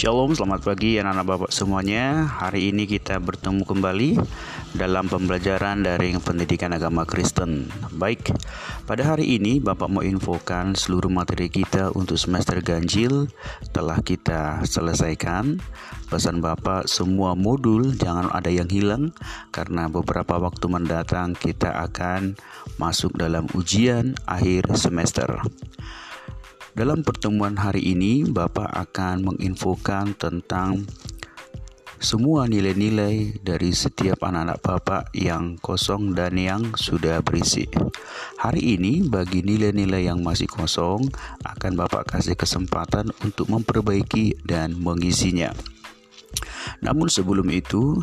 Shalom, 0.00 0.32
selamat 0.32 0.64
pagi 0.64 0.96
anak-anak 0.96 1.26
bapak 1.28 1.50
semuanya. 1.52 2.24
Hari 2.24 2.72
ini 2.72 2.88
kita 2.88 3.20
bertemu 3.20 3.68
kembali 3.68 4.16
dalam 4.72 5.12
pembelajaran 5.12 5.84
dari 5.84 6.16
pendidikan 6.16 6.72
agama 6.72 7.04
Kristen. 7.04 7.68
Baik, 8.00 8.32
pada 8.88 9.04
hari 9.04 9.36
ini 9.36 9.60
bapak 9.60 9.92
mau 9.92 10.00
infokan 10.00 10.72
seluruh 10.72 11.12
materi 11.12 11.52
kita 11.52 11.92
untuk 11.92 12.16
semester 12.16 12.64
ganjil 12.64 13.28
Telah 13.76 14.00
kita 14.00 14.64
selesaikan. 14.64 15.60
Pesan 16.08 16.40
bapak 16.40 16.88
semua 16.88 17.36
modul 17.36 17.92
jangan 17.92 18.32
ada 18.32 18.48
yang 18.48 18.72
hilang 18.72 19.12
Karena 19.52 19.84
beberapa 19.92 20.40
waktu 20.40 20.64
mendatang 20.72 21.36
kita 21.36 21.76
akan 21.76 22.40
masuk 22.80 23.12
dalam 23.20 23.44
ujian 23.52 24.16
akhir 24.24 24.64
semester 24.80 25.44
dalam 26.80 27.04
pertemuan 27.04 27.60
hari 27.60 27.92
ini, 27.92 28.24
Bapak 28.24 28.72
akan 28.72 29.28
menginfokan 29.28 30.16
tentang 30.16 30.88
semua 32.00 32.48
nilai-nilai 32.48 33.36
dari 33.44 33.76
setiap 33.76 34.24
anak-anak 34.24 34.64
Bapak 34.64 35.02
yang 35.12 35.60
kosong 35.60 36.16
dan 36.16 36.40
yang 36.40 36.72
sudah 36.72 37.20
berisi. 37.20 37.68
Hari 38.40 38.80
ini, 38.80 39.04
bagi 39.04 39.44
nilai-nilai 39.44 40.08
yang 40.08 40.24
masih 40.24 40.48
kosong, 40.48 41.04
akan 41.44 41.76
Bapak 41.76 42.16
kasih 42.16 42.32
kesempatan 42.32 43.12
untuk 43.20 43.52
memperbaiki 43.52 44.40
dan 44.48 44.72
mengisinya. 44.72 45.52
Namun 46.80 47.12
sebelum 47.12 47.52
itu, 47.52 48.00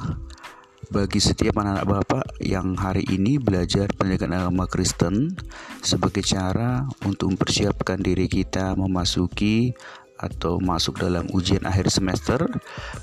bagi 0.88 1.20
setiap 1.20 1.60
anak-anak 1.60 1.88
Bapak 1.88 2.26
yang 2.40 2.80
hari 2.80 3.04
ini 3.12 3.36
belajar 3.36 3.92
pendidikan 3.92 4.32
agama 4.32 4.72
Kristen 4.72 5.36
sebagai 5.84 6.24
cara 6.24 6.88
untuk 7.04 7.36
mempersiapkan 7.36 8.00
diri 8.00 8.32
kita 8.32 8.72
memasuki 8.80 9.76
atau 10.18 10.58
masuk 10.64 10.98
dalam 11.04 11.28
ujian 11.36 11.62
akhir 11.68 11.92
semester 11.92 12.40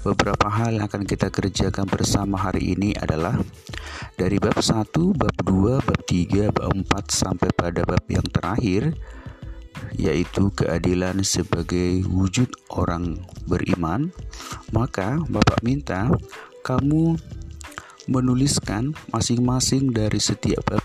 beberapa 0.01 0.49
hal 0.49 0.81
yang 0.81 0.89
akan 0.89 1.05
kita 1.05 1.29
kerjakan 1.29 1.85
bersama 1.85 2.41
hari 2.41 2.73
ini 2.73 2.97
adalah 2.97 3.37
dari 4.17 4.41
bab 4.41 4.57
1, 4.57 4.89
bab 5.15 5.37
2, 5.45 5.85
bab 5.85 6.01
3, 6.09 6.57
bab 6.57 6.73
4 6.73 6.89
sampai 7.13 7.49
pada 7.53 7.85
bab 7.85 8.03
yang 8.09 8.25
terakhir 8.33 8.97
yaitu 9.95 10.49
keadilan 10.57 11.21
sebagai 11.23 12.03
wujud 12.09 12.49
orang 12.73 13.21
beriman. 13.45 14.09
Maka 14.73 15.21
Bapak 15.29 15.61
minta 15.63 16.11
kamu 16.65 17.21
menuliskan 18.07 18.93
masing-masing 19.11 19.93
dari 19.93 20.21
setiap 20.21 20.65
bab 20.69 20.85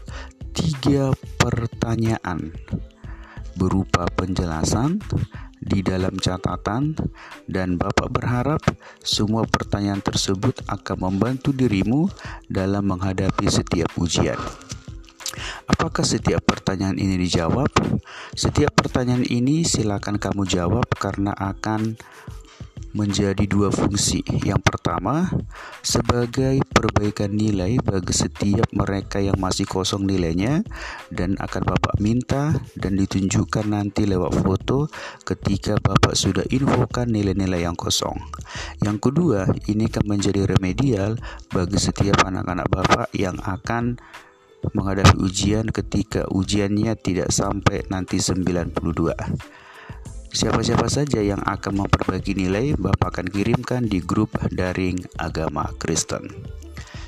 tiga 0.56 1.12
pertanyaan 1.40 2.52
berupa 3.60 4.08
penjelasan 4.16 5.04
di 5.60 5.84
dalam 5.84 6.16
catatan 6.16 6.96
dan 7.46 7.76
Bapak 7.76 8.08
berharap 8.08 8.64
semua 9.04 9.44
pertanyaan 9.44 10.00
tersebut 10.00 10.64
akan 10.72 11.12
membantu 11.12 11.52
dirimu 11.52 12.08
dalam 12.48 12.88
menghadapi 12.88 13.52
setiap 13.52 13.92
ujian. 14.00 14.40
Apakah 15.70 16.02
setiap 16.02 16.42
pertanyaan 16.48 16.98
ini 16.98 17.20
dijawab? 17.20 17.70
Setiap 18.34 18.74
pertanyaan 18.74 19.28
ini 19.28 19.62
silakan 19.68 20.18
kamu 20.18 20.48
jawab 20.48 20.88
karena 20.98 21.36
akan 21.36 22.00
menjadi 22.94 23.46
dua 23.46 23.70
fungsi. 23.70 24.26
Yang 24.26 24.62
pertama, 24.66 25.30
sebagai 25.86 26.62
perbaikan 26.70 27.34
nilai 27.34 27.78
bagi 27.82 28.14
setiap 28.14 28.70
mereka 28.74 29.22
yang 29.22 29.38
masih 29.38 29.70
kosong 29.70 30.10
nilainya 30.10 30.66
dan 31.14 31.38
akan 31.38 31.64
Bapak 31.70 31.96
minta 32.02 32.58
dan 32.74 32.98
ditunjukkan 32.98 33.70
nanti 33.70 34.10
lewat 34.10 34.34
foto 34.42 34.90
ketika 35.26 35.78
Bapak 35.78 36.18
sudah 36.18 36.46
infokan 36.50 37.14
nilai-nilai 37.14 37.66
yang 37.66 37.78
kosong. 37.78 38.18
Yang 38.82 38.98
kedua, 39.12 39.46
ini 39.70 39.86
akan 39.86 40.06
menjadi 40.10 40.50
remedial 40.50 41.20
bagi 41.54 41.78
setiap 41.78 42.26
anak-anak 42.26 42.68
Bapak 42.70 43.08
yang 43.14 43.38
akan 43.44 44.02
menghadapi 44.76 45.16
ujian 45.24 45.72
ketika 45.72 46.28
ujiannya 46.28 46.92
tidak 47.00 47.32
sampai 47.32 47.88
nanti 47.88 48.20
92. 48.20 49.69
Siapa-siapa 50.40 50.88
saja 50.88 51.20
yang 51.20 51.44
akan 51.44 51.84
memperbaiki 51.84 52.32
nilai, 52.32 52.72
Bapak 52.80 53.12
akan 53.12 53.28
kirimkan 53.28 53.92
di 53.92 54.00
grup 54.00 54.40
daring 54.56 54.96
agama 55.20 55.68
Kristen. 55.76 56.32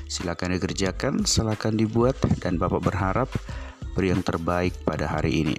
Silakan 0.04 0.52
dikerjakan, 0.52 1.24
silakan 1.24 1.80
dibuat, 1.80 2.20
dan 2.44 2.60
Bapak 2.60 2.84
berharap 2.84 3.32
beri 3.96 4.12
yang 4.12 4.20
terbaik 4.20 4.76
pada 4.84 5.08
hari 5.08 5.48
ini. 5.48 5.56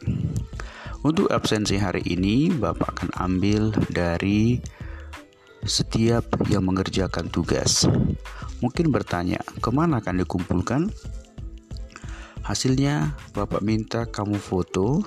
Untuk 1.01 1.33
absensi 1.33 1.81
hari 1.81 2.05
ini, 2.05 2.53
Bapak 2.53 2.93
akan 2.93 3.09
ambil 3.17 3.73
dari 3.89 4.61
setiap 5.65 6.29
yang 6.53 6.69
mengerjakan 6.69 7.25
tugas. 7.33 7.89
Mungkin 8.61 8.93
bertanya, 8.93 9.41
ke 9.65 9.73
mana 9.73 9.97
akan 9.97 10.21
dikumpulkan? 10.21 10.93
Hasilnya, 12.45 13.17
Bapak 13.33 13.65
minta 13.65 14.05
kamu 14.05 14.37
foto 14.37 15.01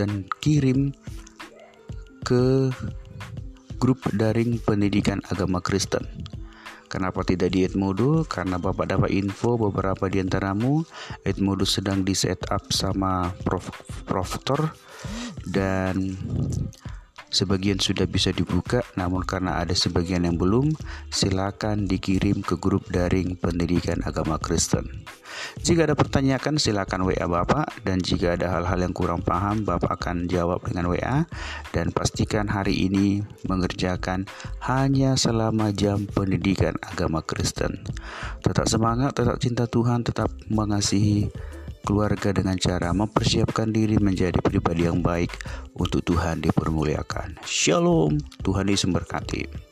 dan 0.00 0.24
kirim 0.40 0.96
ke 2.26 2.74
grup 3.78 4.02
daring 4.10 4.58
pendidikan 4.58 5.22
agama 5.30 5.62
Kristen. 5.62 6.02
Kenapa 6.90 7.22
tidak 7.22 7.54
di 7.54 7.62
Edmodo? 7.62 8.26
Karena 8.26 8.58
Bapak 8.58 8.90
dapat 8.90 9.10
info 9.14 9.54
beberapa 9.54 10.10
di 10.10 10.18
antaramu 10.18 10.82
Edmodo 11.22 11.62
sedang 11.62 12.02
di 12.02 12.14
setup 12.18 12.74
sama 12.74 13.30
Prof, 13.46 13.70
Proftor 14.06 14.74
dan 15.46 16.18
Sebagian 17.26 17.82
sudah 17.82 18.06
bisa 18.06 18.30
dibuka, 18.30 18.86
namun 18.94 19.26
karena 19.26 19.58
ada 19.58 19.74
sebagian 19.74 20.22
yang 20.22 20.38
belum, 20.38 20.70
silakan 21.10 21.90
dikirim 21.90 22.38
ke 22.38 22.54
grup 22.54 22.86
daring 22.86 23.34
pendidikan 23.34 23.98
agama 24.06 24.38
Kristen. 24.38 25.06
Jika 25.60 25.90
ada 25.90 25.98
pertanyaan, 25.98 26.56
silakan 26.56 27.04
WA 27.04 27.26
Bapak 27.26 27.82
dan 27.82 28.00
jika 28.00 28.38
ada 28.38 28.56
hal-hal 28.56 28.78
yang 28.88 28.94
kurang 28.94 29.20
paham, 29.20 29.66
Bapak 29.66 30.00
akan 30.00 30.30
jawab 30.30 30.64
dengan 30.64 30.88
WA 30.94 31.26
dan 31.74 31.90
pastikan 31.92 32.46
hari 32.46 32.88
ini 32.88 33.20
mengerjakan 33.44 34.24
hanya 34.64 35.18
selama 35.18 35.74
jam 35.74 36.06
pendidikan 36.08 36.78
agama 36.80 37.20
Kristen. 37.26 37.84
Tetap 38.40 38.70
semangat, 38.70 39.18
tetap 39.18 39.36
cinta 39.42 39.66
Tuhan, 39.66 40.06
tetap 40.06 40.30
mengasihi 40.48 41.28
keluarga 41.86 42.34
dengan 42.34 42.58
cara 42.58 42.90
mempersiapkan 42.90 43.70
diri 43.70 44.02
menjadi 44.02 44.42
pribadi 44.42 44.90
yang 44.90 44.98
baik 44.98 45.30
untuk 45.78 46.02
Tuhan 46.02 46.42
dipermuliakan. 46.42 47.38
Shalom, 47.46 48.18
Tuhan 48.42 48.66
Yesus 48.66 48.90
memberkati. 48.90 49.65